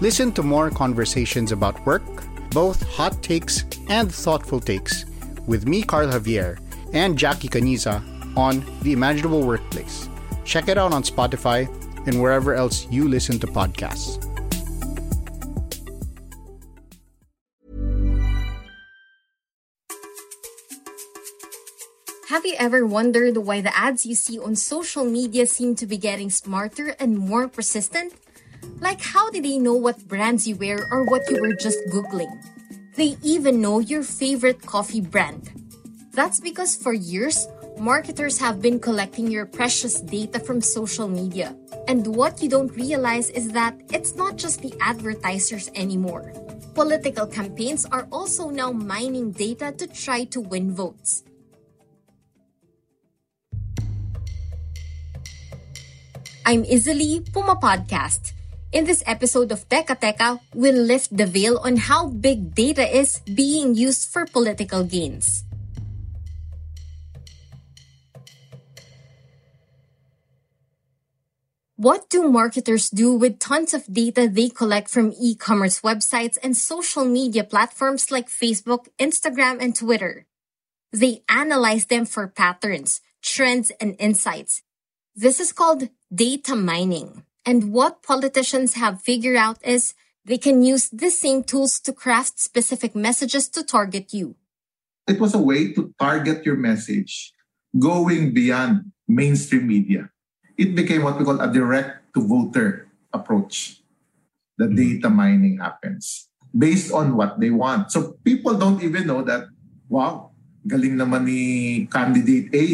[0.00, 2.04] Listen to more conversations about work,
[2.50, 5.04] both hot takes and thoughtful takes,
[5.48, 6.60] with me, Carl Javier,
[6.92, 7.98] and Jackie Caniza
[8.36, 10.08] on The Imaginable Workplace.
[10.44, 11.66] Check it out on Spotify
[12.06, 14.22] and wherever else you listen to podcasts.
[22.28, 25.96] Have you ever wondered why the ads you see on social media seem to be
[25.96, 28.12] getting smarter and more persistent?
[28.80, 32.30] Like, how did they know what brands you wear or what you were just Googling?
[32.96, 35.50] They even know your favorite coffee brand.
[36.12, 37.46] That's because for years,
[37.78, 41.56] marketers have been collecting your precious data from social media.
[41.86, 46.32] And what you don't realize is that it's not just the advertisers anymore.
[46.74, 51.22] Political campaigns are also now mining data to try to win votes.
[56.46, 58.32] I'm Izzy Puma Podcast.
[58.70, 63.20] In this episode of Teka Teka, we'll lift the veil on how big data is
[63.24, 65.44] being used for political gains.
[71.76, 76.54] What do marketers do with tons of data they collect from e commerce websites and
[76.54, 80.26] social media platforms like Facebook, Instagram, and Twitter?
[80.92, 84.60] They analyze them for patterns, trends, and insights.
[85.16, 87.24] This is called data mining.
[87.46, 89.94] And what politicians have figured out is
[90.24, 94.36] they can use the same tools to craft specific messages to target you.
[95.08, 97.32] It was a way to target your message
[97.72, 100.12] going beyond mainstream media.
[100.60, 103.80] It became what we call a direct to voter approach.
[104.60, 104.76] The mm-hmm.
[105.00, 107.92] data mining happens based on what they want.
[107.92, 109.48] So people don't even know that,
[109.88, 112.66] wow, galing naman ni candidate A.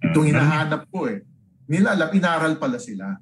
[0.00, 0.32] Itong mm-hmm.
[0.32, 1.20] hinahanap ko eh.
[1.68, 3.20] Nila alam, inaral pala sila.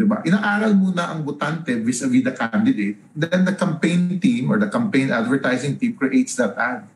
[0.00, 0.24] Diba?
[0.24, 2.96] Inaaral muna ang botante vis-a-vis the candidate.
[3.12, 6.88] Then the campaign team or the campaign advertising team creates that ad.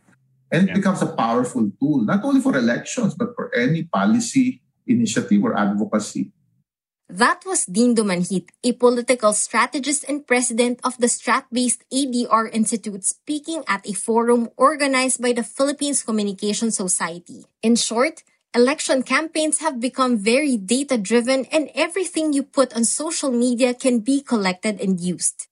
[0.48, 0.80] And it yeah.
[0.80, 6.32] becomes a powerful tool, not only for elections, but for any policy initiative or advocacy.
[7.12, 13.60] That was Dean Dumanhit, a political strategist and president of the Strat-based ADR Institute speaking
[13.68, 17.44] at a forum organized by the Philippines Communication Society.
[17.60, 18.24] In short,
[18.56, 23.98] Election campaigns have become very data driven and everything you put on social media can
[23.98, 25.48] be collected and used.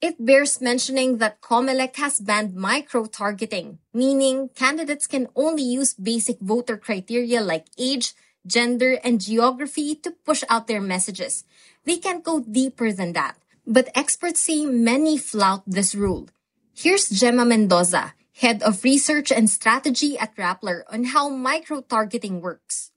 [0.00, 6.76] It bears mentioning that Comelec has banned micro-targeting, meaning candidates can only use basic voter
[6.76, 11.44] criteria like age, gender, and geography to push out their messages.
[11.84, 13.36] They can't go deeper than that.
[13.64, 16.26] But experts say many flout this rule.
[16.74, 22.90] Here's Gemma Mendoza, head of research and strategy at Rappler, on how micro targeting works.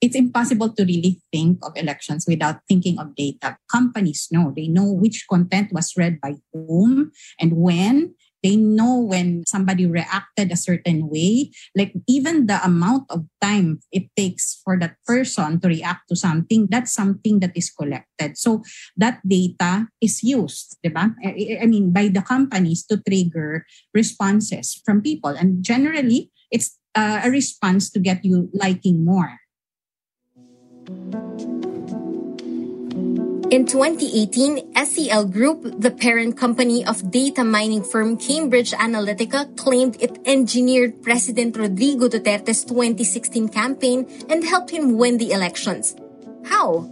[0.00, 3.58] It's impossible to really think of elections without thinking of data.
[3.70, 7.10] Companies know, they know which content was read by whom
[7.40, 11.50] and when they know when somebody reacted a certain way.
[11.74, 16.68] Like even the amount of time it takes for that person to react to something,
[16.70, 18.38] that's something that is collected.
[18.38, 18.62] So
[18.96, 21.14] that data is used, diba?
[21.24, 25.30] I mean, by the companies to trigger responses from people.
[25.30, 29.38] And generally, it's uh, a response to get you liking more.
[33.46, 40.18] In 2018, SCL Group, the parent company of data mining firm Cambridge Analytica, claimed it
[40.26, 45.94] engineered President Rodrigo Duterte's 2016 campaign and helped him win the elections.
[46.44, 46.90] How?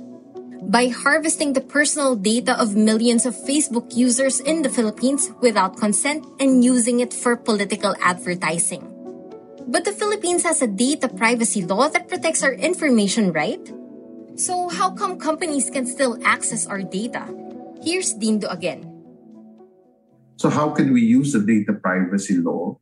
[0.62, 6.24] By harvesting the personal data of millions of Facebook users in the Philippines without consent
[6.38, 8.86] and using it for political advertising.
[9.66, 13.58] But the Philippines has a data privacy law that protects our information, right?
[14.34, 17.22] So how come companies can still access our data?
[17.82, 18.90] Here's Dindo again.
[20.36, 22.78] So how can we use the data privacy law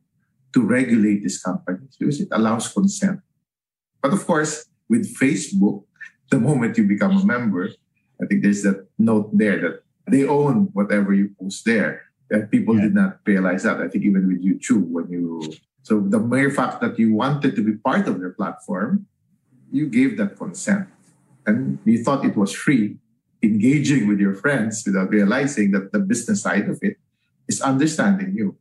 [0.53, 1.95] to regulate these companies?
[1.99, 3.21] Because it allows consent.
[4.01, 5.85] But of course, with Facebook,
[6.31, 7.69] the moment you become a member,
[8.19, 12.09] I think there's that note there that they own whatever you post there.
[12.31, 12.89] That people yeah.
[12.89, 13.77] did not realize that.
[13.77, 15.53] I think even with YouTube, when you
[15.83, 19.05] so the mere fact that you wanted to be part of their platform,
[19.69, 20.89] you gave that consent
[21.45, 22.97] and you thought it was free,
[23.41, 26.97] engaging with your friends without realizing that the business side of it
[27.47, 28.55] is understanding you.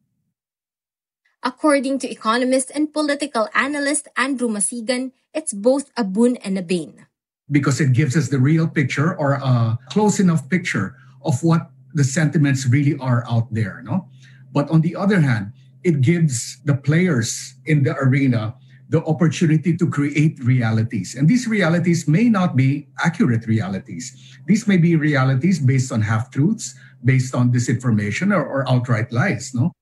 [1.42, 7.06] According to economist and political analyst Andrew Masigan, it's both a boon and a bane.
[7.50, 10.94] Because it gives us the real picture or a close enough picture
[11.24, 13.82] of what the sentiments really are out there.
[13.84, 14.08] No?
[14.52, 15.52] But on the other hand,
[15.82, 18.54] it gives the players in the arena
[18.92, 21.16] the opportunity to create realities.
[21.16, 24.12] And these realities may not be accurate realities.
[24.44, 29.56] These may be realities based on half truths, based on disinformation, or, or outright lies.
[29.56, 29.72] No?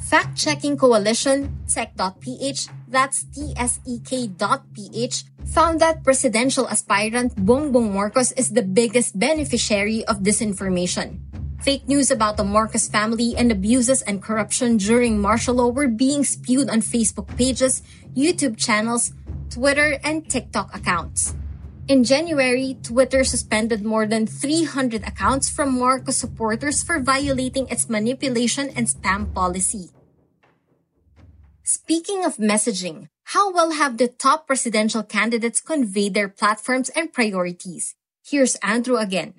[0.00, 9.18] Fact checking coalition, tsek.ph, that's tsek.ph, found that presidential aspirant Bongbong Marcos is the biggest
[9.18, 11.25] beneficiary of disinformation.
[11.62, 16.22] Fake news about the Marcos family and abuses and corruption during martial law were being
[16.22, 17.82] spewed on Facebook pages,
[18.14, 19.12] YouTube channels,
[19.50, 21.34] Twitter, and TikTok accounts.
[21.88, 28.70] In January, Twitter suspended more than 300 accounts from Marcos supporters for violating its manipulation
[28.74, 29.90] and spam policy.
[31.62, 37.94] Speaking of messaging, how well have the top presidential candidates conveyed their platforms and priorities?
[38.24, 39.34] Here's Andrew again.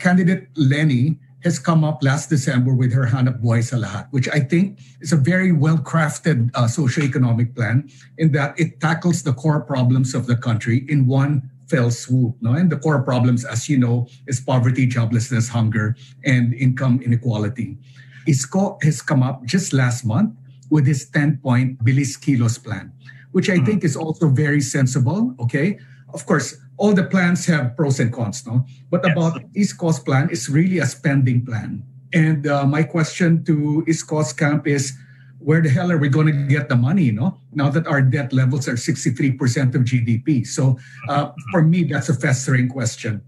[0.00, 4.40] Candidate Leni has come up last December with her Hanap Buhay sa Lahat, which I
[4.40, 7.88] think is a very well-crafted uh, socioeconomic plan
[8.18, 12.34] in that it tackles the core problems of the country in one fell swoop.
[12.40, 12.52] No?
[12.54, 17.78] And the core problems, as you know, is poverty, joblessness, hunger, and income inequality.
[18.26, 20.34] Isko has come up just last month
[20.70, 22.92] with his 10 point Bilis Kilos plan,
[23.32, 23.64] which I mm-hmm.
[23.64, 25.34] think is also very sensible.
[25.40, 25.78] Okay.
[26.12, 28.64] Of course, all the plans have pros and cons, no?
[28.90, 29.12] But yes.
[29.12, 29.42] about
[29.78, 31.82] Coast plan is really a spending plan.
[32.14, 34.96] And uh, my question to Isko's camp is,
[35.40, 37.38] where the hell are we going to get the money, no?
[37.52, 40.46] Now that our debt levels are 63% of GDP.
[40.46, 40.78] So
[41.08, 43.22] uh, for me, that's a festering question.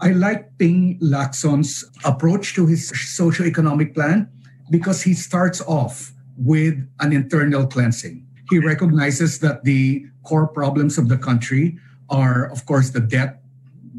[0.00, 4.28] I like Ping Lacson's approach to his socio-economic plan
[4.70, 8.26] because he starts off with an internal cleansing.
[8.50, 11.78] He recognizes that the core problems of the country
[12.10, 13.42] are, of course, the debt,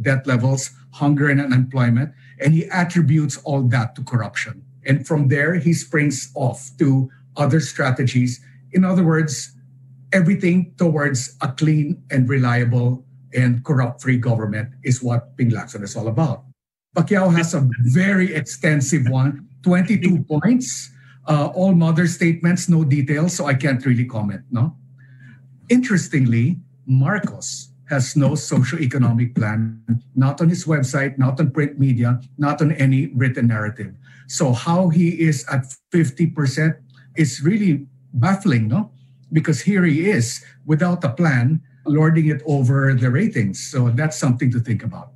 [0.01, 4.63] debt levels, hunger, and unemployment, and he attributes all that to corruption.
[4.86, 8.39] And from there, he springs off to other strategies.
[8.71, 9.51] In other words,
[10.13, 16.07] everything towards a clean and reliable and corrupt-free government is what Ping Lacson is all
[16.07, 16.44] about.
[16.95, 20.89] Pacquiao has a very extensive one, 22 points
[21.27, 24.42] uh, all mother statements, no details, so I can't really comment.
[24.50, 24.75] No.
[25.69, 29.81] Interestingly, Marcos has no socio-economic plan,
[30.16, 33.95] not on his website, not on print media, not on any written narrative.
[34.28, 36.75] So how he is at 50%
[37.16, 38.92] is really baffling, no?
[39.31, 43.66] Because here he is without a plan, lording it over the ratings.
[43.66, 45.12] So that's something to think about.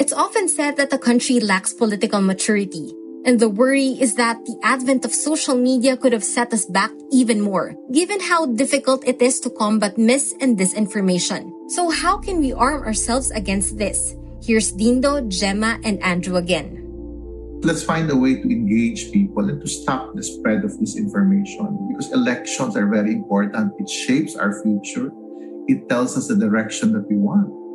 [0.00, 2.94] It's often said that the country lacks political maturity.
[3.24, 6.90] And the worry is that the advent of social media could have set us back
[7.10, 11.50] even more, given how difficult it is to combat mis and disinformation.
[11.70, 14.14] So how can we arm ourselves against this?
[14.42, 16.78] Here's Dindo, Gemma, and Andrew again.
[17.60, 22.12] Let's find a way to engage people and to stop the spread of disinformation because
[22.12, 23.74] elections are very important.
[23.78, 25.10] It shapes our future.
[25.66, 27.67] It tells us the direction that we want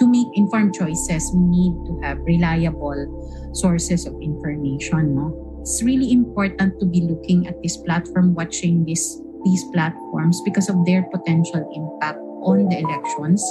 [0.00, 5.14] to make informed choices, we need to have reliable sources of information.
[5.14, 5.60] No?
[5.60, 10.84] It's really important to be looking at this platform, watching this, these platforms because of
[10.86, 13.44] their potential impact on the elections.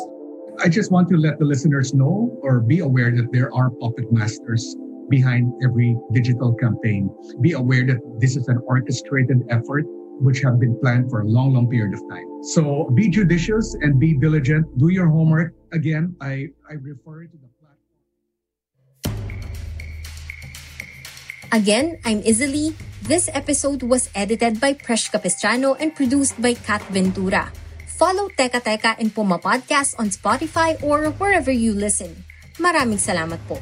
[0.65, 4.11] I just want to let the listeners know or be aware that there are puppet
[4.11, 4.75] masters
[5.07, 7.09] behind every digital campaign.
[7.41, 9.85] Be aware that this is an orchestrated effort
[10.19, 12.43] which have been planned for a long, long period of time.
[12.43, 14.65] So be judicious and be diligent.
[14.77, 15.53] Do your homework.
[15.71, 18.01] Again, I, I refer to the platform.
[21.51, 22.75] Again, I'm Izzy.
[23.05, 27.53] This episode was edited by Presh Capistrano and produced by Kat Ventura.
[27.85, 32.25] Follow Teka Teka and Puma Podcast on Spotify or wherever you listen.
[32.57, 33.61] Maraming salamat po.